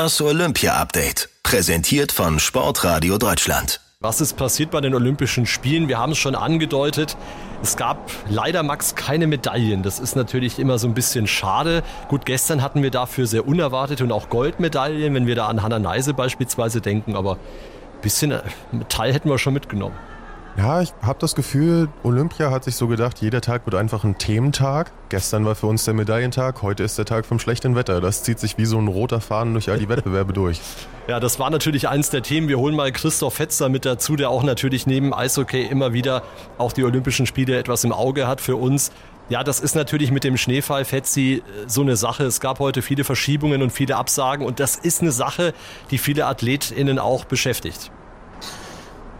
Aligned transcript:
Das 0.00 0.20
Olympia-Update, 0.20 1.28
präsentiert 1.42 2.12
von 2.12 2.38
Sportradio 2.38 3.18
Deutschland. 3.18 3.80
Was 3.98 4.20
ist 4.20 4.36
passiert 4.36 4.70
bei 4.70 4.80
den 4.80 4.94
Olympischen 4.94 5.44
Spielen? 5.44 5.88
Wir 5.88 5.98
haben 5.98 6.12
es 6.12 6.18
schon 6.18 6.36
angedeutet. 6.36 7.16
Es 7.64 7.76
gab 7.76 8.08
leider, 8.30 8.62
Max, 8.62 8.94
keine 8.94 9.26
Medaillen. 9.26 9.82
Das 9.82 9.98
ist 9.98 10.14
natürlich 10.14 10.60
immer 10.60 10.78
so 10.78 10.86
ein 10.86 10.94
bisschen 10.94 11.26
schade. 11.26 11.82
Gut, 12.06 12.26
gestern 12.26 12.62
hatten 12.62 12.84
wir 12.84 12.92
dafür 12.92 13.26
sehr 13.26 13.48
unerwartet 13.48 14.00
und 14.00 14.12
auch 14.12 14.28
Goldmedaillen, 14.28 15.14
wenn 15.14 15.26
wir 15.26 15.34
da 15.34 15.48
an 15.48 15.64
Hannah 15.64 15.80
Neise 15.80 16.14
beispielsweise 16.14 16.80
denken. 16.80 17.16
Aber 17.16 17.32
ein 17.32 18.00
bisschen 18.00 18.30
äh, 18.30 18.42
Metall 18.70 19.12
hätten 19.12 19.28
wir 19.28 19.36
schon 19.38 19.54
mitgenommen. 19.54 19.96
Ja, 20.58 20.80
ich 20.82 20.92
habe 21.02 21.20
das 21.20 21.36
Gefühl, 21.36 21.88
Olympia 22.02 22.50
hat 22.50 22.64
sich 22.64 22.74
so 22.74 22.88
gedacht, 22.88 23.20
jeder 23.20 23.40
Tag 23.40 23.64
wird 23.64 23.76
einfach 23.76 24.02
ein 24.02 24.18
Thementag. 24.18 24.90
Gestern 25.08 25.44
war 25.44 25.54
für 25.54 25.68
uns 25.68 25.84
der 25.84 25.94
Medaillentag, 25.94 26.62
heute 26.62 26.82
ist 26.82 26.98
der 26.98 27.04
Tag 27.04 27.26
vom 27.26 27.38
schlechten 27.38 27.76
Wetter. 27.76 28.00
Das 28.00 28.24
zieht 28.24 28.40
sich 28.40 28.58
wie 28.58 28.66
so 28.66 28.76
ein 28.76 28.88
roter 28.88 29.20
Faden 29.20 29.52
durch 29.52 29.70
all 29.70 29.78
die 29.78 29.88
Wettbewerbe 29.88 30.32
durch. 30.32 30.60
Ja, 31.08 31.20
das 31.20 31.38
war 31.38 31.48
natürlich 31.48 31.88
eins 31.88 32.10
der 32.10 32.22
Themen. 32.22 32.48
Wir 32.48 32.58
holen 32.58 32.76
mal 32.76 32.92
Christoph 32.92 33.32
Fetzer 33.32 33.70
mit 33.70 33.86
dazu, 33.86 34.14
der 34.14 34.28
auch 34.28 34.42
natürlich 34.42 34.86
neben 34.86 35.14
Eishockey 35.14 35.62
immer 35.62 35.94
wieder 35.94 36.22
auch 36.58 36.70
die 36.74 36.84
Olympischen 36.84 37.24
Spiele 37.24 37.56
etwas 37.56 37.82
im 37.84 37.92
Auge 37.92 38.28
hat 38.28 38.42
für 38.42 38.56
uns. 38.56 38.90
Ja, 39.30 39.42
das 39.42 39.58
ist 39.58 39.74
natürlich 39.74 40.10
mit 40.10 40.22
dem 40.22 40.36
Schneefall, 40.36 40.84
Fetzi, 40.84 41.42
so 41.66 41.80
eine 41.80 41.96
Sache. 41.96 42.24
Es 42.24 42.40
gab 42.40 42.58
heute 42.58 42.82
viele 42.82 43.04
Verschiebungen 43.04 43.62
und 43.62 43.70
viele 43.70 43.96
Absagen 43.96 44.44
und 44.44 44.60
das 44.60 44.76
ist 44.76 45.00
eine 45.00 45.10
Sache, 45.10 45.54
die 45.90 45.96
viele 45.96 46.26
AthletInnen 46.26 46.98
auch 46.98 47.24
beschäftigt. 47.24 47.90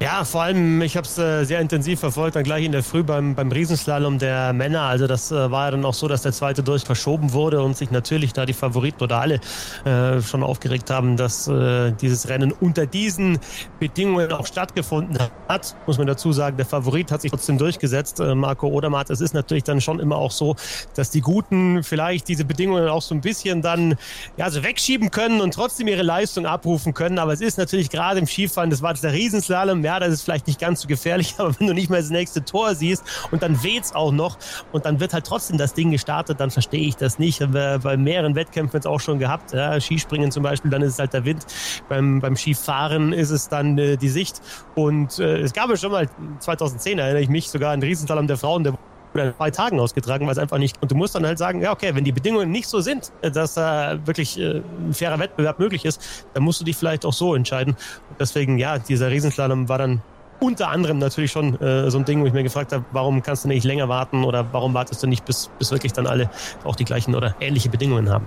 Ja, 0.00 0.24
vor 0.24 0.42
allem, 0.42 0.80
ich 0.80 0.96
habe 0.96 1.08
es 1.08 1.18
äh, 1.18 1.42
sehr 1.42 1.58
intensiv 1.58 1.98
verfolgt, 1.98 2.36
dann 2.36 2.44
gleich 2.44 2.64
in 2.64 2.70
der 2.70 2.84
Früh 2.84 3.02
beim, 3.02 3.34
beim 3.34 3.50
Riesenslalom 3.50 4.20
der 4.20 4.52
Männer. 4.52 4.82
Also 4.82 5.08
das 5.08 5.32
äh, 5.32 5.50
war 5.50 5.64
ja 5.64 5.70
dann 5.72 5.84
auch 5.84 5.94
so, 5.94 6.06
dass 6.06 6.22
der 6.22 6.30
zweite 6.30 6.62
durch 6.62 6.84
verschoben 6.84 7.32
wurde 7.32 7.60
und 7.60 7.76
sich 7.76 7.90
natürlich 7.90 8.32
da 8.32 8.46
die 8.46 8.52
Favoriten 8.52 9.02
oder 9.02 9.20
alle 9.20 9.40
äh, 9.84 10.22
schon 10.22 10.44
aufgeregt 10.44 10.90
haben, 10.90 11.16
dass 11.16 11.48
äh, 11.48 11.90
dieses 12.00 12.28
Rennen 12.28 12.52
unter 12.52 12.86
diesen 12.86 13.40
Bedingungen 13.80 14.30
auch 14.30 14.46
stattgefunden 14.46 15.18
hat. 15.48 15.74
Muss 15.88 15.98
man 15.98 16.06
dazu 16.06 16.32
sagen, 16.32 16.56
der 16.56 16.66
Favorit 16.66 17.10
hat 17.10 17.22
sich 17.22 17.32
trotzdem 17.32 17.58
durchgesetzt, 17.58 18.20
äh, 18.20 18.36
Marco 18.36 18.68
Odermatt. 18.68 19.10
Es 19.10 19.20
ist 19.20 19.34
natürlich 19.34 19.64
dann 19.64 19.80
schon 19.80 19.98
immer 19.98 20.14
auch 20.16 20.30
so, 20.30 20.54
dass 20.94 21.10
die 21.10 21.22
Guten 21.22 21.82
vielleicht 21.82 22.28
diese 22.28 22.44
Bedingungen 22.44 22.86
auch 22.86 23.02
so 23.02 23.16
ein 23.16 23.20
bisschen 23.20 23.62
dann 23.62 23.96
ja, 24.36 24.48
so 24.48 24.62
wegschieben 24.62 25.10
können 25.10 25.40
und 25.40 25.54
trotzdem 25.54 25.88
ihre 25.88 26.02
Leistung 26.02 26.46
abrufen 26.46 26.94
können. 26.94 27.18
Aber 27.18 27.32
es 27.32 27.40
ist 27.40 27.58
natürlich 27.58 27.90
gerade 27.90 28.20
im 28.20 28.28
Skifahren, 28.28 28.70
das 28.70 28.80
war 28.80 28.90
jetzt 28.90 29.02
der 29.02 29.12
Riesenslalom, 29.12 29.87
ja, 29.88 29.98
das 29.98 30.12
ist 30.12 30.22
vielleicht 30.22 30.46
nicht 30.46 30.60
ganz 30.60 30.82
so 30.82 30.88
gefährlich, 30.88 31.34
aber 31.38 31.58
wenn 31.58 31.66
du 31.66 31.72
nicht 31.72 31.88
mehr 31.88 32.00
das 32.00 32.10
nächste 32.10 32.44
Tor 32.44 32.74
siehst 32.74 33.02
und 33.30 33.42
dann 33.42 33.62
weht's 33.62 33.94
auch 33.94 34.12
noch 34.12 34.36
und 34.70 34.84
dann 34.84 35.00
wird 35.00 35.14
halt 35.14 35.24
trotzdem 35.24 35.56
das 35.56 35.72
Ding 35.72 35.90
gestartet, 35.90 36.40
dann 36.40 36.50
verstehe 36.50 36.86
ich 36.86 36.96
das 36.96 37.18
nicht. 37.18 37.40
Haben 37.40 37.54
wir 37.54 37.78
bei 37.82 37.96
mehreren 37.96 38.34
Wettkämpfen 38.34 38.76
jetzt 38.76 38.86
auch 38.86 39.00
schon 39.00 39.18
gehabt. 39.18 39.54
Ja, 39.54 39.80
Skispringen 39.80 40.30
zum 40.30 40.42
Beispiel, 40.42 40.70
dann 40.70 40.82
ist 40.82 40.92
es 40.92 40.98
halt 40.98 41.14
der 41.14 41.24
Wind. 41.24 41.46
Beim, 41.88 42.20
beim 42.20 42.36
Skifahren 42.36 43.14
ist 43.14 43.30
es 43.30 43.48
dann 43.48 43.78
äh, 43.78 43.96
die 43.96 44.10
Sicht. 44.10 44.42
Und 44.74 45.18
äh, 45.18 45.38
es 45.38 45.54
gab 45.54 45.70
ja 45.70 45.76
schon 45.78 45.92
mal 45.92 46.06
2010, 46.40 46.98
erinnere 46.98 47.22
ich 47.22 47.30
mich, 47.30 47.48
sogar 47.48 47.72
einen 47.72 47.82
Riesenslalom 47.82 48.26
der 48.26 48.36
Frauen, 48.36 48.64
der 48.64 48.74
oder 49.14 49.36
zwei 49.36 49.50
Tagen 49.50 49.80
ausgetragen, 49.80 50.26
weil 50.26 50.32
es 50.32 50.38
einfach 50.38 50.58
nicht. 50.58 50.80
Und 50.82 50.90
du 50.90 50.94
musst 50.94 51.14
dann 51.14 51.26
halt 51.26 51.38
sagen, 51.38 51.60
ja, 51.60 51.72
okay, 51.72 51.94
wenn 51.94 52.04
die 52.04 52.12
Bedingungen 52.12 52.50
nicht 52.50 52.68
so 52.68 52.80
sind, 52.80 53.12
dass 53.22 53.54
da 53.54 53.98
wirklich 54.06 54.38
äh, 54.38 54.62
ein 54.86 54.92
fairer 54.92 55.18
Wettbewerb 55.18 55.58
möglich 55.58 55.84
ist, 55.84 56.26
dann 56.34 56.42
musst 56.42 56.60
du 56.60 56.64
dich 56.64 56.76
vielleicht 56.76 57.04
auch 57.04 57.12
so 57.12 57.34
entscheiden. 57.34 57.74
Und 58.10 58.20
deswegen, 58.20 58.58
ja, 58.58 58.78
dieser 58.78 59.10
Riesenslalom 59.10 59.68
war 59.68 59.78
dann 59.78 60.02
unter 60.40 60.68
anderem 60.68 60.98
natürlich 60.98 61.32
schon 61.32 61.60
äh, 61.60 61.90
so 61.90 61.98
ein 61.98 62.04
Ding, 62.04 62.22
wo 62.22 62.26
ich 62.26 62.32
mir 62.32 62.42
gefragt 62.42 62.72
habe, 62.72 62.84
warum 62.92 63.22
kannst 63.22 63.44
du 63.44 63.48
nicht 63.48 63.64
länger 63.64 63.88
warten 63.88 64.24
oder 64.24 64.46
warum 64.52 64.74
wartest 64.74 65.02
du 65.02 65.06
nicht, 65.06 65.24
bis, 65.24 65.50
bis 65.58 65.72
wirklich 65.72 65.92
dann 65.92 66.06
alle 66.06 66.30
auch 66.64 66.76
die 66.76 66.84
gleichen 66.84 67.14
oder 67.14 67.34
ähnliche 67.40 67.68
Bedingungen 67.68 68.08
haben. 68.10 68.26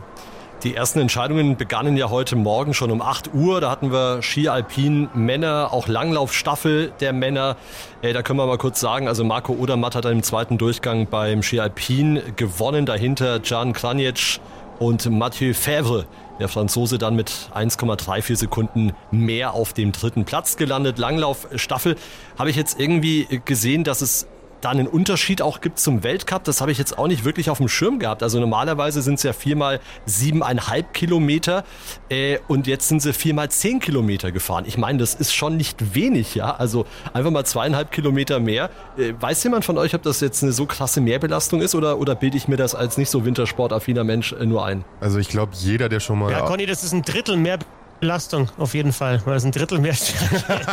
Die 0.63 0.75
ersten 0.75 0.99
Entscheidungen 0.99 1.57
begannen 1.57 1.97
ja 1.97 2.11
heute 2.11 2.35
Morgen 2.35 2.75
schon 2.75 2.91
um 2.91 3.01
8 3.01 3.33
Uhr. 3.33 3.61
Da 3.61 3.71
hatten 3.71 3.91
wir 3.91 4.21
Ski 4.21 4.47
Alpin 4.47 5.09
Männer, 5.15 5.69
auch 5.71 5.87
Langlaufstaffel 5.87 6.93
der 6.99 7.13
Männer. 7.13 7.57
Äh, 8.03 8.13
da 8.13 8.21
können 8.21 8.37
wir 8.37 8.45
mal 8.45 8.59
kurz 8.59 8.79
sagen, 8.79 9.07
also 9.07 9.23
Marco 9.23 9.53
Odermatt 9.53 9.95
hat 9.95 10.05
im 10.05 10.21
zweiten 10.21 10.59
Durchgang 10.59 11.07
beim 11.07 11.41
Ski 11.41 11.59
Alpin 11.59 12.21
gewonnen. 12.35 12.85
Dahinter 12.85 13.41
Jan 13.43 13.73
Kranjec 13.73 14.39
und 14.77 15.09
Mathieu 15.09 15.53
Fèvre, 15.53 16.05
der 16.39 16.47
Franzose 16.47 16.99
dann 16.99 17.15
mit 17.15 17.31
1,34 17.55 18.35
Sekunden 18.35 18.93
mehr 19.09 19.55
auf 19.55 19.73
dem 19.73 19.91
dritten 19.91 20.25
Platz 20.25 20.57
gelandet. 20.57 20.99
Langlaufstaffel 20.99 21.95
habe 22.37 22.51
ich 22.51 22.55
jetzt 22.55 22.79
irgendwie 22.79 23.41
gesehen, 23.45 23.83
dass 23.83 24.01
es 24.01 24.27
da 24.61 24.69
einen 24.69 24.87
Unterschied 24.87 25.41
auch 25.41 25.61
gibt 25.61 25.79
zum 25.79 26.03
Weltcup, 26.03 26.43
das 26.43 26.61
habe 26.61 26.71
ich 26.71 26.77
jetzt 26.77 26.97
auch 26.97 27.07
nicht 27.07 27.25
wirklich 27.25 27.49
auf 27.49 27.57
dem 27.57 27.67
Schirm 27.67 27.99
gehabt. 27.99 28.23
Also 28.23 28.39
normalerweise 28.39 29.01
sind 29.01 29.15
es 29.15 29.23
ja 29.23 29.33
viermal 29.33 29.79
siebeneinhalb 30.05 30.93
Kilometer 30.93 31.63
äh, 32.09 32.37
und 32.47 32.67
jetzt 32.67 32.87
sind 32.87 33.01
sie 33.01 33.13
viermal 33.13 33.49
zehn 33.49 33.79
Kilometer 33.79 34.31
gefahren. 34.31 34.65
Ich 34.67 34.77
meine, 34.77 34.99
das 34.99 35.15
ist 35.15 35.33
schon 35.33 35.57
nicht 35.57 35.95
wenig, 35.95 36.35
ja. 36.35 36.55
Also 36.55 36.85
einfach 37.13 37.31
mal 37.31 37.45
zweieinhalb 37.45 37.91
Kilometer 37.91 38.39
mehr. 38.39 38.69
Äh, 38.97 39.13
weiß 39.19 39.43
jemand 39.43 39.65
von 39.65 39.77
euch, 39.77 39.95
ob 39.95 40.03
das 40.03 40.21
jetzt 40.21 40.43
eine 40.43 40.51
so 40.51 40.65
krasse 40.65 41.01
Mehrbelastung 41.01 41.61
ist 41.61 41.75
oder, 41.75 41.97
oder 41.97 42.15
bilde 42.15 42.37
ich 42.37 42.47
mir 42.47 42.57
das 42.57 42.75
als 42.75 42.97
nicht 42.97 43.09
so 43.09 43.25
wintersportaffiner 43.25 44.03
Mensch 44.03 44.33
äh, 44.33 44.45
nur 44.45 44.65
ein? 44.65 44.85
Also 44.99 45.17
ich 45.17 45.29
glaube, 45.29 45.53
jeder, 45.55 45.89
der 45.89 45.99
schon 45.99 46.19
mal... 46.19 46.31
Ja, 46.31 46.41
Conny, 46.41 46.65
das 46.65 46.83
ist 46.83 46.93
ein 46.93 47.01
Drittel 47.01 47.37
mehr 47.37 47.57
Belastung, 48.01 48.49
auf 48.57 48.73
jeden 48.73 48.91
Fall, 48.93 49.21
weil 49.25 49.37
es 49.37 49.45
ein 49.45 49.51
Drittel 49.51 49.77
mehr 49.77 49.91
ist. 49.91 50.15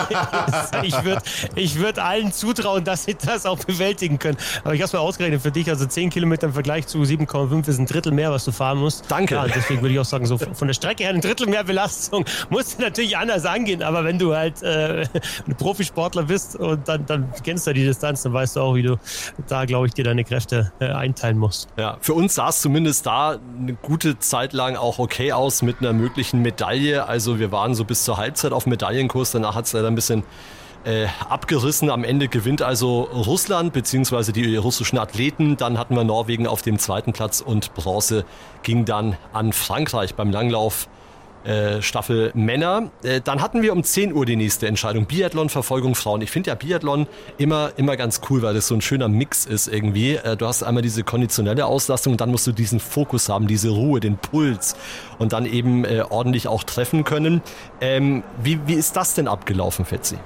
ich 0.82 1.04
würde 1.04 1.22
ich 1.54 1.78
würd 1.78 1.98
allen 1.98 2.32
zutrauen, 2.32 2.84
dass 2.84 3.04
sie 3.04 3.14
das 3.14 3.44
auch 3.44 3.58
bewältigen 3.58 4.18
können. 4.18 4.38
Aber 4.64 4.74
ich 4.74 4.80
habe 4.80 4.86
es 4.86 4.92
mal 4.94 5.00
ausgerechnet 5.00 5.42
für 5.42 5.52
dich, 5.52 5.68
also 5.68 5.84
10 5.84 6.08
Kilometer 6.08 6.46
im 6.46 6.54
Vergleich 6.54 6.86
zu 6.86 7.02
7,5 7.02 7.68
ist 7.68 7.78
ein 7.78 7.84
Drittel 7.84 8.12
mehr, 8.12 8.32
was 8.32 8.46
du 8.46 8.50
fahren 8.52 8.78
musst. 8.78 9.04
Danke. 9.08 9.34
Ja, 9.34 9.46
deswegen 9.46 9.82
würde 9.82 9.92
ich 9.92 10.00
auch 10.00 10.06
sagen, 10.06 10.24
so 10.24 10.38
von 10.38 10.66
der 10.66 10.72
Strecke 10.72 11.02
her 11.02 11.12
ein 11.12 11.20
Drittel 11.20 11.46
mehr 11.48 11.64
Belastung 11.64 12.24
musst 12.50 12.78
du 12.78 12.82
natürlich 12.82 13.16
anders 13.18 13.44
angehen. 13.44 13.82
Aber 13.82 14.04
wenn 14.04 14.18
du 14.18 14.34
halt 14.34 14.62
äh, 14.62 15.06
ein 15.46 15.56
Profisportler 15.56 16.22
bist 16.22 16.56
und 16.56 16.88
dann, 16.88 17.04
dann 17.04 17.30
kennst 17.44 17.66
du 17.66 17.74
die 17.74 17.84
Distanz, 17.84 18.22
dann 18.22 18.32
weißt 18.32 18.56
du 18.56 18.60
auch, 18.60 18.74
wie 18.74 18.84
du 18.84 18.98
da, 19.48 19.66
glaube 19.66 19.86
ich, 19.86 19.92
dir 19.92 20.04
deine 20.04 20.24
Kräfte 20.24 20.72
äh, 20.80 20.86
einteilen 20.86 21.36
musst. 21.36 21.68
Ja, 21.76 21.98
für 22.00 22.14
uns 22.14 22.36
sah 22.36 22.48
es 22.48 22.62
zumindest 22.62 23.04
da 23.04 23.36
eine 23.58 23.74
gute 23.74 24.18
Zeit 24.18 24.54
lang 24.54 24.76
auch 24.76 24.98
okay 24.98 25.32
aus 25.32 25.60
mit 25.60 25.80
einer 25.80 25.92
möglichen 25.92 26.40
Medaille. 26.40 27.06
Also 27.06 27.17
also 27.18 27.40
wir 27.40 27.50
waren 27.50 27.74
so 27.74 27.84
bis 27.84 28.04
zur 28.04 28.16
Halbzeit 28.16 28.52
auf 28.52 28.66
Medaillenkurs, 28.66 29.32
danach 29.32 29.56
hat 29.56 29.64
es 29.64 29.72
leider 29.72 29.88
ein 29.88 29.96
bisschen 29.96 30.22
äh, 30.84 31.06
abgerissen. 31.28 31.90
Am 31.90 32.04
Ende 32.04 32.28
gewinnt 32.28 32.62
also 32.62 33.00
Russland 33.12 33.72
bzw. 33.72 34.30
die 34.30 34.54
russischen 34.54 34.98
Athleten. 34.98 35.56
Dann 35.56 35.78
hatten 35.78 35.96
wir 35.96 36.04
Norwegen 36.04 36.46
auf 36.46 36.62
dem 36.62 36.78
zweiten 36.78 37.12
Platz 37.12 37.40
und 37.40 37.74
Bronze 37.74 38.24
ging 38.62 38.84
dann 38.84 39.16
an 39.32 39.52
Frankreich 39.52 40.14
beim 40.14 40.30
Langlauf 40.30 40.88
äh, 41.44 41.82
Staffel 41.82 42.30
Männer. 42.34 42.90
Äh, 43.02 43.20
dann 43.20 43.40
hatten 43.40 43.62
wir 43.62 43.72
um 43.72 43.82
10 43.82 44.12
Uhr 44.12 44.26
die 44.26 44.36
nächste 44.36 44.66
Entscheidung. 44.66 45.06
Biathlon, 45.06 45.48
Verfolgung 45.48 45.94
Frauen. 45.94 46.20
Ich 46.20 46.30
finde 46.30 46.48
ja 46.50 46.54
Biathlon 46.54 47.06
immer, 47.38 47.72
immer 47.76 47.96
ganz 47.96 48.20
cool, 48.28 48.42
weil 48.42 48.54
das 48.54 48.66
so 48.66 48.74
ein 48.74 48.80
schöner 48.80 49.08
Mix 49.08 49.46
ist 49.46 49.68
irgendwie. 49.68 50.14
Äh, 50.16 50.36
du 50.36 50.46
hast 50.46 50.62
einmal 50.62 50.82
diese 50.82 51.04
konditionelle 51.04 51.66
Auslastung 51.66 52.12
und 52.12 52.20
dann 52.20 52.30
musst 52.30 52.46
du 52.46 52.52
diesen 52.52 52.80
Fokus 52.80 53.28
haben, 53.28 53.46
diese 53.46 53.70
Ruhe, 53.70 54.00
den 54.00 54.16
Puls 54.16 54.76
und 55.18 55.32
dann 55.32 55.46
eben 55.46 55.84
ordentlich 56.10 56.48
auch 56.48 56.64
treffen 56.64 57.04
können. 57.04 57.42
Ähm, 57.80 58.22
wie, 58.42 58.60
wie 58.66 58.74
ist 58.74 58.96
das 58.96 59.14
denn 59.14 59.28
abgelaufen, 59.28 59.84
Fetzi? 59.84 60.16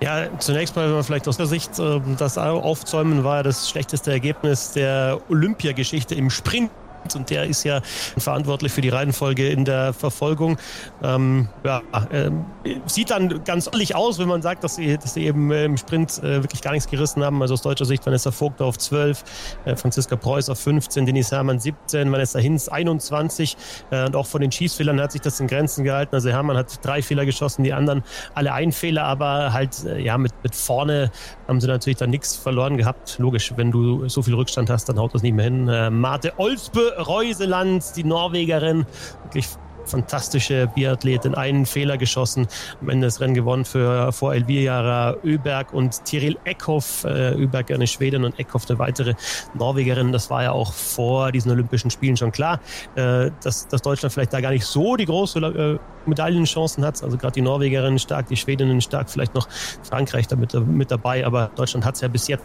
Ja, 0.00 0.28
zunächst 0.38 0.76
mal, 0.76 0.86
wenn 0.86 0.94
man 0.94 1.02
vielleicht 1.02 1.26
aus 1.26 1.38
der 1.38 1.46
Sicht 1.46 1.78
äh, 1.78 2.00
das 2.18 2.38
aufzäumen, 2.38 3.24
war 3.24 3.42
das 3.42 3.68
schlechteste 3.68 4.12
Ergebnis 4.12 4.72
der 4.72 5.20
Olympiageschichte 5.28 6.14
im 6.14 6.30
Sprint 6.30 6.70
und 7.16 7.30
der 7.30 7.44
ist 7.44 7.64
ja 7.64 7.80
verantwortlich 8.16 8.72
für 8.72 8.80
die 8.80 8.88
Reihenfolge 8.88 9.48
in 9.48 9.64
der 9.64 9.92
Verfolgung. 9.92 10.58
Ähm, 11.02 11.48
ja, 11.64 11.82
äh, 12.10 12.30
sieht 12.86 13.10
dann 13.10 13.44
ganz 13.44 13.66
ordentlich 13.66 13.94
aus, 13.94 14.18
wenn 14.18 14.28
man 14.28 14.42
sagt, 14.42 14.64
dass 14.64 14.76
sie, 14.76 14.96
dass 14.98 15.14
sie 15.14 15.24
eben 15.24 15.50
äh, 15.50 15.64
im 15.64 15.76
Sprint 15.76 16.18
äh, 16.18 16.42
wirklich 16.42 16.62
gar 16.62 16.72
nichts 16.72 16.88
gerissen 16.88 17.22
haben. 17.24 17.40
Also 17.42 17.54
aus 17.54 17.62
deutscher 17.62 17.84
Sicht 17.84 18.04
Vanessa 18.04 18.30
Vogt 18.30 18.60
auf 18.60 18.78
12, 18.78 19.24
äh, 19.64 19.76
Franziska 19.76 20.16
Preuß 20.16 20.50
auf 20.50 20.58
15, 20.58 21.06
Denise 21.06 21.34
Herrmann 21.34 21.58
17, 21.58 22.10
Vanessa 22.10 22.38
Hinz 22.38 22.68
21 22.68 23.56
äh, 23.90 24.06
und 24.06 24.16
auch 24.16 24.26
von 24.26 24.40
den 24.40 24.52
Schießfehlern 24.52 25.00
hat 25.00 25.12
sich 25.12 25.20
das 25.20 25.40
in 25.40 25.46
Grenzen 25.46 25.84
gehalten. 25.84 26.14
Also 26.14 26.30
Herrmann 26.30 26.56
hat 26.56 26.84
drei 26.84 27.02
Fehler 27.02 27.24
geschossen, 27.24 27.64
die 27.64 27.72
anderen 27.72 28.02
alle 28.34 28.52
ein 28.52 28.72
Fehler, 28.72 29.04
aber 29.04 29.52
halt 29.52 29.84
äh, 29.84 30.00
ja 30.00 30.18
mit, 30.18 30.32
mit 30.42 30.54
vorne 30.54 31.10
haben 31.48 31.60
sie 31.60 31.66
natürlich 31.66 31.96
dann 31.96 32.10
nichts 32.10 32.36
verloren 32.36 32.76
gehabt. 32.76 33.16
Logisch, 33.18 33.54
wenn 33.56 33.72
du 33.72 34.08
so 34.08 34.22
viel 34.22 34.34
Rückstand 34.34 34.68
hast, 34.70 34.88
dann 34.88 34.98
haut 34.98 35.14
das 35.14 35.22
nicht 35.22 35.34
mehr 35.34 35.46
hin. 35.46 35.66
Äh, 35.68 35.90
Marte 35.90 36.34
Olsbø 36.36 36.90
Reuseland, 36.98 37.96
die 37.96 38.04
Norwegerin, 38.04 38.86
wirklich 39.24 39.48
fantastische 39.88 40.68
Biathletin, 40.74 41.34
einen 41.34 41.66
Fehler 41.66 41.96
geschossen, 41.96 42.46
am 42.80 42.88
Ende 42.88 43.06
das 43.06 43.20
Rennen 43.20 43.34
gewonnen 43.34 43.64
für, 43.64 44.12
vor 44.12 44.34
Elvira 44.34 45.16
Öberg 45.24 45.72
und 45.72 46.04
Tiril 46.04 46.38
Eckhoff, 46.44 47.04
äh, 47.04 47.34
Öberg 47.34 47.70
eine 47.70 47.86
Schwedin 47.86 48.24
und 48.24 48.38
Eckhoff 48.38 48.68
eine 48.68 48.78
weitere 48.78 49.14
Norwegerin. 49.54 50.12
Das 50.12 50.30
war 50.30 50.42
ja 50.42 50.52
auch 50.52 50.72
vor 50.72 51.32
diesen 51.32 51.50
Olympischen 51.50 51.90
Spielen 51.90 52.16
schon 52.16 52.32
klar, 52.32 52.60
äh, 52.94 53.30
dass, 53.42 53.68
dass 53.68 53.82
Deutschland 53.82 54.12
vielleicht 54.12 54.32
da 54.32 54.40
gar 54.40 54.50
nicht 54.50 54.66
so 54.66 54.96
die 54.96 55.06
große 55.06 55.38
äh, 55.40 55.78
Medaillenchancen 56.08 56.84
hat. 56.84 57.02
Also 57.02 57.16
gerade 57.16 57.32
die 57.32 57.42
Norwegerin 57.42 57.98
stark, 57.98 58.28
die 58.28 58.36
Schwedinnen 58.36 58.80
stark, 58.80 59.10
vielleicht 59.10 59.34
noch 59.34 59.48
Frankreich 59.82 60.26
damit 60.28 60.54
mit 60.54 60.90
dabei, 60.90 61.26
aber 61.26 61.50
Deutschland 61.56 61.84
hat 61.84 61.96
es 61.96 62.00
ja 62.00 62.08
bis 62.08 62.28
jetzt 62.28 62.44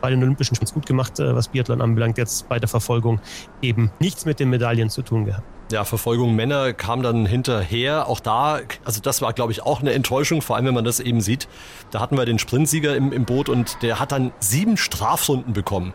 bei 0.00 0.10
den 0.10 0.22
Olympischen 0.22 0.56
Spielen 0.56 0.72
gut 0.72 0.86
gemacht, 0.86 1.18
äh, 1.20 1.34
was 1.34 1.48
Biathlon 1.48 1.80
anbelangt, 1.80 2.18
jetzt 2.18 2.48
bei 2.48 2.58
der 2.58 2.68
Verfolgung 2.68 3.20
eben 3.62 3.90
nichts 4.00 4.24
mit 4.24 4.40
den 4.40 4.50
Medaillen 4.50 4.90
zu 4.90 5.02
tun 5.02 5.24
gehabt. 5.24 5.55
Ja, 5.72 5.84
Verfolgung 5.84 6.36
Männer 6.36 6.72
kam 6.72 7.02
dann 7.02 7.26
hinterher. 7.26 8.08
Auch 8.08 8.20
da, 8.20 8.60
also 8.84 9.00
das 9.00 9.20
war, 9.20 9.32
glaube 9.32 9.50
ich, 9.50 9.62
auch 9.62 9.80
eine 9.80 9.92
Enttäuschung, 9.92 10.40
vor 10.40 10.54
allem 10.54 10.66
wenn 10.66 10.74
man 10.74 10.84
das 10.84 11.00
eben 11.00 11.20
sieht. 11.20 11.48
Da 11.90 12.00
hatten 12.00 12.16
wir 12.16 12.24
den 12.24 12.38
Sprintsieger 12.38 12.94
im, 12.94 13.12
im 13.12 13.24
Boot 13.24 13.48
und 13.48 13.82
der 13.82 13.98
hat 13.98 14.12
dann 14.12 14.32
sieben 14.38 14.76
Strafrunden 14.76 15.52
bekommen. 15.52 15.92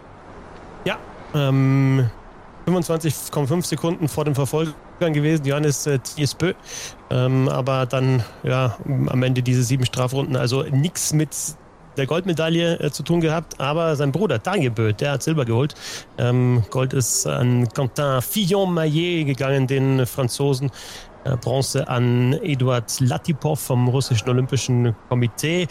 Ja, 0.83 0.97
ähm, 1.33 2.09
25,5 2.67 3.65
Sekunden 3.65 4.07
vor 4.09 4.25
dem 4.25 4.35
Verfolger 4.35 4.73
gewesen, 4.99 5.45
Johannes 5.45 5.87
äh, 5.87 5.99
Tiesbö. 5.99 6.53
Ähm, 7.09 7.47
aber 7.47 7.85
dann, 7.85 8.23
ja, 8.43 8.77
am 8.85 9.23
Ende 9.23 9.41
diese 9.41 9.63
sieben 9.63 9.85
Strafrunden, 9.85 10.35
also 10.35 10.63
nichts 10.63 11.13
mit 11.13 11.29
der 11.97 12.05
Goldmedaille 12.05 12.79
äh, 12.79 12.91
zu 12.91 13.03
tun 13.03 13.21
gehabt, 13.21 13.59
aber 13.59 13.95
sein 13.95 14.11
Bruder 14.11 14.39
Daniel 14.39 14.71
Bö, 14.71 14.93
der 14.93 15.13
hat 15.13 15.23
Silber 15.23 15.45
geholt. 15.45 15.75
Ähm, 16.17 16.63
Gold 16.69 16.93
ist 16.93 17.27
an 17.27 17.67
Quentin 17.69 18.21
Fillon-Maillet 18.21 19.25
gegangen, 19.25 19.67
den 19.67 20.05
Franzosen. 20.05 20.71
Äh, 21.23 21.37
Bronze 21.37 21.87
an 21.87 22.33
Eduard 22.41 22.99
Latipov 22.99 23.59
vom 23.59 23.87
russischen 23.87 24.29
Olympischen 24.29 24.95
Komitee. 25.09 25.67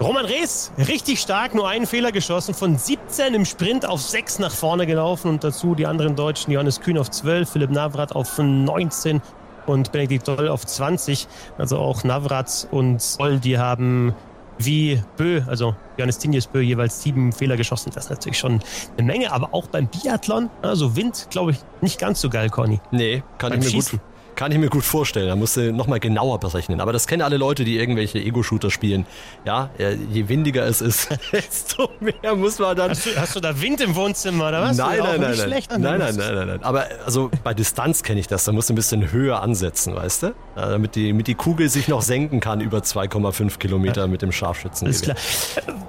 Roman 0.00 0.26
Rees, 0.26 0.72
richtig 0.76 1.20
stark, 1.20 1.54
nur 1.54 1.68
einen 1.68 1.86
Fehler 1.86 2.12
geschossen, 2.12 2.52
von 2.52 2.76
17 2.76 3.32
im 3.32 3.46
Sprint 3.46 3.86
auf 3.86 4.02
6 4.02 4.40
nach 4.40 4.52
vorne 4.52 4.86
gelaufen 4.86 5.30
und 5.30 5.44
dazu 5.44 5.74
die 5.74 5.86
anderen 5.86 6.16
Deutschen, 6.16 6.52
Johannes 6.52 6.82
Kühn 6.82 6.98
auf 6.98 7.10
12, 7.10 7.48
Philipp 7.48 7.70
Navrat 7.70 8.14
auf 8.14 8.36
19 8.36 9.22
und 9.64 9.92
Benedikt 9.92 10.28
Doll 10.28 10.48
auf 10.48 10.66
20. 10.66 11.26
Also 11.56 11.78
auch 11.78 12.04
Navrat 12.04 12.68
und 12.70 13.18
Doll, 13.18 13.38
die 13.38 13.58
haben 13.58 14.14
wie 14.58 15.02
Bö, 15.16 15.42
also 15.46 15.76
Johannes 15.96 16.18
Tinjes 16.18 16.46
Bö, 16.46 16.60
jeweils 16.60 17.02
sieben 17.02 17.32
Fehler 17.32 17.56
geschossen. 17.56 17.90
Das 17.94 18.04
ist 18.04 18.10
natürlich 18.10 18.38
schon 18.38 18.60
eine 18.96 19.06
Menge, 19.06 19.32
aber 19.32 19.52
auch 19.52 19.66
beim 19.68 19.88
Biathlon, 19.88 20.50
also 20.62 20.96
Wind, 20.96 21.28
glaube 21.30 21.52
ich, 21.52 21.58
nicht 21.80 21.98
ganz 21.98 22.20
so 22.20 22.30
geil, 22.30 22.50
Conny. 22.50 22.80
Nee, 22.90 23.22
kann 23.38 23.50
beim 23.50 23.60
ich 23.60 23.66
mir 23.66 23.70
Schießen. 23.70 23.98
gut 23.98 24.15
kann 24.36 24.52
ich 24.52 24.58
mir 24.58 24.68
gut 24.68 24.84
vorstellen. 24.84 25.28
Da 25.28 25.36
musst 25.36 25.56
du 25.56 25.72
nochmal 25.72 25.98
genauer 25.98 26.38
berechnen. 26.38 26.80
Aber 26.80 26.92
das 26.92 27.06
kennen 27.06 27.22
alle 27.22 27.36
Leute, 27.36 27.64
die 27.64 27.78
irgendwelche 27.78 28.18
Ego-Shooter 28.18 28.70
spielen. 28.70 29.06
Ja, 29.44 29.70
je 29.78 30.28
windiger 30.28 30.66
es 30.66 30.80
ist, 30.80 31.08
desto 31.32 31.90
mehr 32.00 32.36
muss 32.36 32.58
man 32.58 32.76
dann. 32.76 32.90
Hast 32.90 33.06
du, 33.06 33.10
hast 33.16 33.34
du 33.34 33.40
da 33.40 33.60
Wind 33.60 33.80
im 33.80 33.94
Wohnzimmer 33.96 34.48
oder 34.48 34.62
was? 34.62 34.76
Nein, 34.76 35.00
nein, 35.02 35.20
nein, 35.20 35.36
nein. 35.36 35.48
Nein, 35.48 35.80
nein, 35.80 35.98
nein, 35.98 36.34
nein, 36.34 36.46
nein. 36.48 36.62
Aber 36.62 36.86
also 37.04 37.30
bei 37.42 37.54
Distanz 37.54 38.02
kenne 38.02 38.20
ich 38.20 38.28
das. 38.28 38.44
Da 38.44 38.52
musst 38.52 38.68
du 38.68 38.74
ein 38.74 38.76
bisschen 38.76 39.10
höher 39.10 39.42
ansetzen, 39.42 39.94
weißt 39.96 40.22
du? 40.24 40.34
Damit 40.54 40.94
die, 40.94 41.08
damit 41.08 41.26
die 41.26 41.34
Kugel 41.34 41.68
sich 41.68 41.88
noch 41.88 42.02
senken 42.02 42.40
kann 42.40 42.60
über 42.60 42.78
2,5 42.78 43.58
Kilometer 43.58 44.02
ja. 44.02 44.06
mit 44.06 44.22
dem 44.22 44.32
Scharfschützen. 44.32 44.86
Ist 44.88 45.04
klar. 45.04 45.16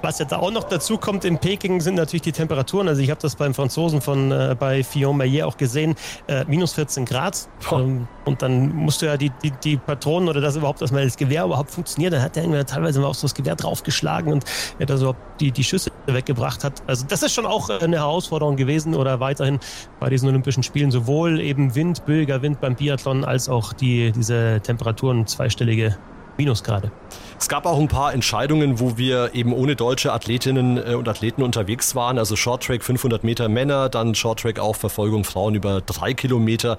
Was 0.02 0.18
jetzt 0.18 0.32
auch 0.32 0.50
noch 0.50 0.64
dazu 0.64 0.98
kommt 0.98 1.24
in 1.24 1.38
Peking 1.38 1.80
sind 1.80 1.94
natürlich 1.94 2.22
die 2.22 2.32
Temperaturen. 2.32 2.88
Also 2.88 3.02
ich 3.02 3.10
habe 3.10 3.20
das 3.20 3.36
beim 3.36 3.54
Franzosen 3.54 4.00
von 4.00 4.32
äh, 4.32 4.56
bei 4.58 4.82
Fillon 4.82 5.16
Maillet 5.16 5.42
auch 5.42 5.56
gesehen. 5.56 5.94
Äh, 6.26 6.44
minus 6.46 6.72
14 6.74 7.04
Grad. 7.04 7.48
Ähm, 7.72 8.06
und 8.24 8.37
dann 8.38 8.74
musst 8.74 9.02
du 9.02 9.06
ja 9.06 9.16
die, 9.16 9.30
die, 9.42 9.50
die 9.50 9.76
Patronen 9.76 10.28
oder 10.28 10.40
das 10.40 10.56
überhaupt, 10.56 10.80
dass 10.80 10.92
mal 10.92 11.04
das 11.04 11.16
Gewehr 11.16 11.44
überhaupt 11.44 11.70
funktioniert. 11.70 12.12
Dann 12.12 12.22
hat 12.22 12.36
er 12.36 12.44
irgendwie 12.44 12.64
teilweise 12.64 13.00
mal 13.00 13.06
auch 13.06 13.14
so 13.14 13.26
das 13.26 13.34
Gewehr 13.34 13.56
draufgeschlagen 13.56 14.32
und 14.32 14.44
er 14.78 14.86
da 14.86 14.96
so 14.96 15.14
die, 15.40 15.50
die 15.52 15.64
Schüsse 15.64 15.90
weggebracht 16.06 16.64
hat. 16.64 16.82
Also 16.86 17.06
das 17.06 17.22
ist 17.22 17.34
schon 17.34 17.46
auch 17.46 17.68
eine 17.70 17.96
Herausforderung 17.96 18.56
gewesen 18.56 18.94
oder 18.94 19.20
weiterhin 19.20 19.58
bei 20.00 20.08
diesen 20.08 20.28
Olympischen 20.28 20.62
Spielen. 20.62 20.90
Sowohl 20.90 21.40
eben 21.40 21.74
Wind, 21.74 22.04
böiger 22.06 22.42
Wind 22.42 22.60
beim 22.60 22.76
Biathlon 22.76 23.24
als 23.24 23.48
auch 23.48 23.72
die, 23.72 24.12
diese 24.12 24.60
Temperaturen 24.62 25.26
zweistellige 25.26 25.96
Minusgrade. 26.38 26.90
Es 27.38 27.48
gab 27.48 27.66
auch 27.66 27.78
ein 27.78 27.88
paar 27.88 28.14
Entscheidungen, 28.14 28.80
wo 28.80 28.96
wir 28.96 29.34
eben 29.34 29.52
ohne 29.52 29.76
deutsche 29.76 30.12
Athletinnen 30.12 30.78
äh, 30.78 30.94
und 30.94 31.08
Athleten 31.08 31.42
unterwegs 31.42 31.94
waren. 31.94 32.18
Also 32.18 32.36
Shorttrack 32.36 32.82
500 32.82 33.22
Meter 33.24 33.48
Männer, 33.48 33.88
dann 33.88 34.14
Shorttrack 34.14 34.58
auch 34.58 34.76
Verfolgung 34.76 35.24
Frauen 35.24 35.54
über 35.54 35.80
drei 35.80 36.14
Kilometer. 36.14 36.78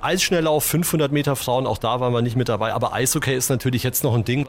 Eisschnelllauf 0.00 0.64
500 0.64 1.10
Meter 1.10 1.36
Frauen, 1.36 1.66
auch 1.66 1.78
da 1.78 2.00
waren 2.00 2.12
wir 2.12 2.22
nicht 2.22 2.36
mit 2.36 2.48
dabei. 2.48 2.74
Aber 2.74 2.92
Eishockey 2.92 3.34
ist 3.34 3.48
natürlich 3.48 3.82
jetzt 3.82 4.04
noch 4.04 4.14
ein 4.14 4.24
Ding. 4.24 4.46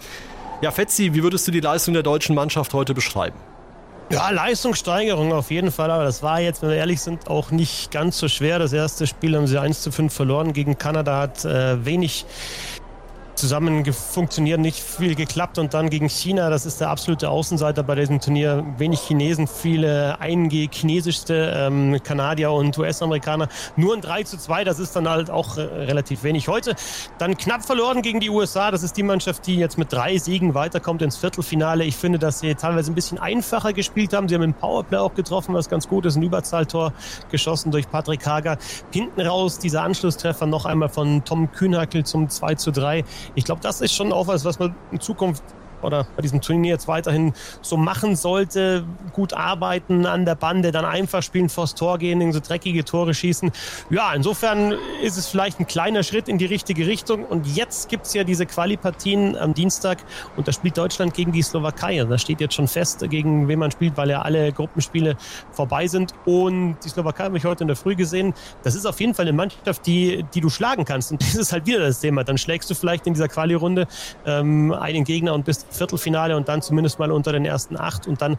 Ja, 0.62 0.71
Fetzi, 0.71 1.13
wie 1.13 1.24
würdest 1.24 1.48
du 1.48 1.51
die 1.51 1.59
Leistung 1.59 1.94
der 1.94 2.04
deutschen 2.04 2.36
Mannschaft 2.36 2.74
heute 2.74 2.94
beschreiben? 2.94 3.38
Ja, 4.09 4.30
Leistungssteigerung 4.30 5.33
auf 5.33 5.51
jeden 5.51 5.71
Fall, 5.71 5.92
aber 5.92 6.06
das 6.06 6.24
war 6.24 6.39
jetzt, 6.39 6.62
wenn 6.62 6.69
wir 6.69 6.77
ehrlich 6.77 7.01
sind, 7.01 7.27
auch 7.27 7.51
nicht 7.51 7.92
ganz 7.92 8.18
so 8.18 8.27
schwer. 8.30 8.57
Das 8.57 8.71
erste 8.71 9.06
Spiel 9.06 9.36
haben 9.36 9.48
sie 9.48 9.59
1 9.59 9.81
zu 9.81 9.92
5 9.92 10.13
verloren 10.13 10.54
gegen 10.54 10.77
Kanada, 10.77 11.19
hat 11.19 11.44
äh, 11.44 11.83
wenig 11.86 12.25
zusammen 13.37 13.85
funktioniert, 13.93 14.59
nicht 14.59 14.81
viel 14.81 15.15
geklappt. 15.15 15.57
Und 15.59 15.73
dann 15.73 15.89
gegen 15.89 16.09
China, 16.09 16.49
das 16.49 16.65
ist 16.65 16.81
der 16.81 16.89
absolute 16.89 17.29
Außenseiter 17.29 17.83
bei 17.83 17.95
diesem 17.95 18.19
Turnier. 18.19 18.65
Wenig 18.77 18.99
Chinesen, 18.99 19.47
viele 19.47 20.19
eingechinesischste 20.19 21.53
ähm, 21.55 22.01
Kanadier 22.03 22.51
und 22.51 22.77
US-Amerikaner. 22.77 23.47
Nur 23.75 23.93
ein 23.93 24.01
3 24.01 24.23
zu 24.23 24.37
2, 24.37 24.63
das 24.63 24.79
ist 24.79 24.95
dann 24.95 25.07
halt 25.07 25.29
auch 25.29 25.57
äh, 25.57 25.61
relativ 25.61 26.23
wenig. 26.23 26.47
Heute 26.47 26.75
dann 27.17 27.37
knapp 27.37 27.65
verloren 27.65 28.01
gegen 28.01 28.19
die 28.19 28.29
USA. 28.29 28.71
Das 28.71 28.83
ist 28.83 28.97
die 28.97 29.03
Mannschaft, 29.03 29.47
die 29.47 29.55
jetzt 29.55 29.77
mit 29.77 29.91
drei 29.93 30.17
Siegen 30.17 30.53
weiterkommt 30.53 31.01
ins 31.01 31.17
Viertelfinale. 31.17 31.83
Ich 31.83 31.95
finde, 31.95 32.19
dass 32.19 32.39
sie 32.39 32.55
teilweise 32.55 32.91
ein 32.91 32.95
bisschen 32.95 33.19
einfacher 33.19 33.73
gespielt 33.73 34.13
haben. 34.13 34.27
Sie 34.27 34.35
haben 34.35 34.43
im 34.43 34.53
Powerplay 34.53 34.97
auch 34.97 35.13
getroffen, 35.13 35.53
was 35.53 35.69
ganz 35.69 35.87
gut 35.87 36.05
ist. 36.05 36.15
Ein 36.15 36.23
Überzahltor 36.23 36.93
geschossen 37.29 37.71
durch 37.71 37.89
Patrick 37.89 38.25
Hager. 38.25 38.57
Hinten 38.91 39.21
raus 39.21 39.59
dieser 39.59 39.83
Anschlusstreffer 39.83 40.45
noch 40.45 40.65
einmal 40.65 40.89
von 40.89 41.23
Tom 41.23 41.51
Kühnhackel 41.51 42.03
zum 42.03 42.29
2 42.29 42.55
zu 42.55 42.71
3 42.71 43.03
ich 43.35 43.45
glaube, 43.45 43.62
das 43.62 43.81
ist 43.81 43.94
schon 43.94 44.12
auch 44.12 44.27
was, 44.27 44.45
was 44.45 44.59
man 44.59 44.75
in 44.91 45.00
Zukunft 45.00 45.44
oder 45.81 46.07
bei 46.15 46.21
diesem 46.21 46.41
Turnier 46.41 46.74
jetzt 46.74 46.88
weiterhin 46.88 47.33
so 47.62 47.77
machen 47.77 48.15
sollte. 48.15 48.85
Gut 49.13 49.33
arbeiten 49.33 50.06
an 50.06 50.25
der 50.25 50.35
Bande, 50.35 50.71
dann 50.71 50.85
einfach 50.85 51.24
spielen, 51.24 51.50
vors 51.50 51.75
Tor 51.75 51.97
gehen, 51.97 52.31
so 52.31 52.39
dreckige 52.39 52.83
Tore 52.83 53.13
schießen. 53.13 53.51
Ja, 53.89 54.13
insofern 54.13 54.75
ist 55.01 55.18
es 55.18 55.27
vielleicht 55.27 55.59
ein 55.59 55.68
kleiner 55.68 56.04
Schritt 56.04 56.28
in 56.28 56.37
die 56.37 56.45
richtige 56.45 56.87
Richtung. 56.87 57.25
Und 57.25 57.47
jetzt 57.47 57.90
gibt 57.90 58.06
es 58.06 58.13
ja 58.13 58.23
diese 58.23 58.45
Quali-Partien 58.45 59.35
am 59.37 59.54
Dienstag 59.54 59.99
und 60.35 60.47
da 60.47 60.51
spielt 60.51 60.78
Deutschland 60.78 61.13
gegen 61.13 61.31
die 61.31 61.42
Slowakei. 61.42 62.04
Da 62.04 62.18
steht 62.18 62.42
jetzt 62.42 62.56
schon 62.56 62.68
fest, 62.68 63.04
gegen 63.09 63.47
wen 63.47 63.59
man 63.59 63.71
spielt, 63.71 63.97
weil 63.97 64.09
ja 64.09 64.21
alle 64.21 64.51
Gruppenspiele 64.51 65.16
vorbei 65.51 65.87
sind. 65.87 66.13
Und 66.25 66.78
die 66.83 66.90
Slowakei 66.90 67.25
habe 67.25 67.37
ich 67.37 67.45
heute 67.45 67.63
in 67.63 67.68
der 67.68 67.78
Früh 67.78 67.95
gesehen. 67.95 68.33
Das 68.63 68.75
ist 68.75 68.85
auf 68.85 68.99
jeden 68.99 69.13
Fall 69.13 69.28
eine 69.28 69.33
Mannschaft, 69.33 69.85
die, 69.85 70.25
die 70.33 70.42
du 70.42 70.49
schlagen 70.49 70.85
kannst. 70.85 71.11
Und 71.11 71.21
das 71.28 71.35
ist 71.35 71.51
halt 71.51 71.66
wieder 71.66 71.80
das 71.80 71.99
Thema. 71.99 72.23
Dann 72.23 72.37
schlägst 72.37 72.69
du 72.69 72.75
vielleicht 72.75 73.07
in 73.07 73.13
dieser 73.13 73.28
Quali-Runde 73.28 73.87
ähm, 74.25 74.73
einen 74.73 75.04
Gegner 75.04 75.33
und 75.33 75.45
bist 75.45 75.67
Viertelfinale 75.69 76.36
und 76.36 76.47
dann 76.47 76.62
zumindest 76.62 77.00
mal 77.00 77.12
unter 77.12 77.31
den 77.31 77.45
ersten 77.45 77.78
acht 77.78 78.07
und 78.07 78.21
dann 78.21 78.38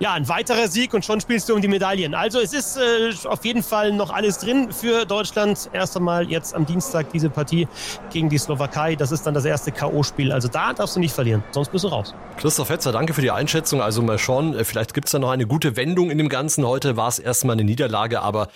ja 0.00 0.12
ein 0.12 0.28
weiterer 0.28 0.68
Sieg 0.68 0.94
und 0.94 1.04
schon 1.04 1.20
spielst 1.20 1.48
du 1.48 1.54
um 1.54 1.62
die 1.62 1.68
Medaillen. 1.68 2.14
Also 2.14 2.40
es 2.40 2.52
ist 2.52 2.76
äh, 2.76 3.12
auf 3.26 3.44
jeden 3.44 3.62
Fall 3.62 3.92
noch 3.92 4.10
alles 4.10 4.38
drin 4.38 4.72
für 4.72 5.04
Deutschland. 5.04 5.70
Erst 5.72 5.96
einmal 5.96 6.28
jetzt 6.30 6.54
am 6.54 6.66
Dienstag 6.66 7.10
diese 7.12 7.30
Partie 7.30 7.68
gegen 8.10 8.28
die 8.28 8.38
Slowakei. 8.38 8.96
Das 8.96 9.12
ist 9.12 9.26
dann 9.26 9.34
das 9.34 9.44
erste 9.44 9.72
K.O.-Spiel. 9.72 10.32
Also 10.32 10.48
da 10.48 10.72
darfst 10.72 10.96
du 10.96 11.00
nicht 11.00 11.14
verlieren, 11.14 11.42
sonst 11.50 11.70
bist 11.70 11.84
du 11.84 11.88
raus. 11.88 12.14
Christoph 12.38 12.70
Hetzer, 12.70 12.92
danke 12.92 13.14
für 13.14 13.22
die 13.22 13.30
Einschätzung. 13.30 13.82
Also 13.82 14.02
mal 14.02 14.18
schauen, 14.18 14.54
äh, 14.54 14.64
vielleicht 14.64 14.94
gibt 14.94 15.06
es 15.06 15.12
da 15.12 15.18
noch 15.18 15.30
eine 15.30 15.46
gute 15.46 15.76
Wendung 15.76 16.10
in 16.10 16.18
dem 16.18 16.28
Ganzen. 16.28 16.66
Heute 16.66 16.96
war 16.96 17.08
es 17.08 17.18
erstmal 17.18 17.54
eine 17.54 17.64
Niederlage, 17.64 18.20
aber 18.20 18.48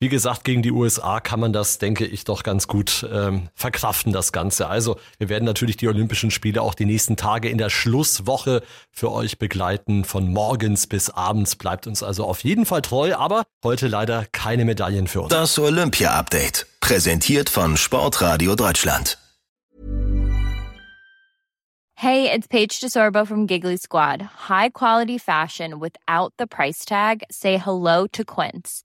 wie 0.00 0.08
gesagt, 0.08 0.44
gegen 0.44 0.62
die 0.62 0.70
USA 0.70 1.18
kann 1.18 1.40
man 1.40 1.52
das, 1.52 1.78
denke 1.78 2.06
ich, 2.06 2.24
doch 2.24 2.44
ganz 2.44 2.68
gut 2.68 3.06
ähm, 3.12 3.48
verkraften, 3.54 4.12
das 4.12 4.30
Ganze. 4.32 4.68
Also 4.68 4.96
wir 5.18 5.28
werden 5.28 5.44
natürlich 5.44 5.76
die 5.76 5.88
Olympischen 5.88 6.30
Spiele 6.30 6.62
auch 6.62 6.74
die 6.74 6.84
nächsten 6.84 7.16
Tage 7.16 7.48
in 7.48 7.58
der 7.58 7.68
Schlusswoche 7.68 8.62
für 8.92 9.10
euch 9.10 9.38
begleiten. 9.38 10.04
Von 10.04 10.32
morgens 10.32 10.86
bis 10.86 11.10
abends 11.10 11.56
bleibt 11.56 11.88
uns 11.88 12.04
also 12.04 12.24
auf 12.24 12.44
jeden 12.44 12.64
Fall 12.64 12.82
treu, 12.82 13.14
aber 13.16 13.42
heute 13.64 13.88
leider 13.88 14.24
keine 14.30 14.64
Medaillen 14.64 15.08
für 15.08 15.22
uns. 15.22 15.30
Das 15.30 15.58
Olympia-Update, 15.58 16.66
präsentiert 16.80 17.50
von 17.50 17.76
Sportradio 17.76 18.54
Deutschland. 18.54 19.18
Hey, 21.94 22.30
it's 22.32 22.46
Paige 22.46 22.78
DeSorbo 22.80 23.26
from 23.26 23.48
Giggly 23.48 23.76
Squad. 23.76 24.22
High 24.48 24.70
quality 24.72 25.18
fashion 25.18 25.80
without 25.80 26.32
the 26.38 26.46
price 26.46 26.84
tag. 26.84 27.24
Say 27.28 27.58
hello 27.58 28.06
to 28.12 28.22
Quince. 28.24 28.84